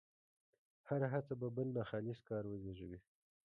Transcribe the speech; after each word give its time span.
هره 0.87 1.07
هڅه 1.13 1.33
به 1.39 1.47
بل 1.55 1.67
ناخالص 1.77 2.19
کار 2.29 2.43
وزېږوي. 2.47 2.99